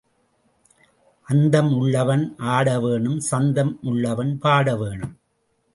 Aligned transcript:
அந்தம் 1.27 1.71
உள்ளவன் 1.77 2.35
ஆட 2.55 2.67
வேணும் 2.79 3.19
சந்தம் 3.19 3.79
உள்ளவன் 3.81 4.33
பாட 4.39 4.75
வேணும். 4.75 5.15